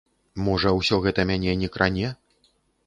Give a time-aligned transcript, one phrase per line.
[0.47, 2.13] Можа, усё гэта мяне не кране?